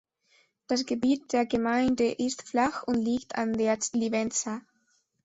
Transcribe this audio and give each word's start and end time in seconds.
Das 0.65 0.87
Gebiet 0.87 1.31
der 1.31 1.45
Gemeinde 1.45 2.09
ist 2.11 2.47
flach 2.49 2.81
und 2.87 2.95
liegt 3.03 3.35
an 3.35 3.53
der 3.53 3.77
Livenza. 3.93 4.61